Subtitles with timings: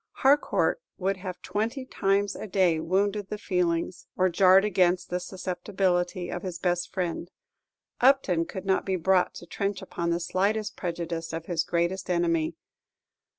[0.25, 6.27] Harcourt would have twenty times a day wounded the feelings, or jarred against the susceptibility,
[6.31, 7.29] of his best friend;
[7.99, 12.55] Upton could not be brought to trench upon the slightest prejudice of his greatest enemy.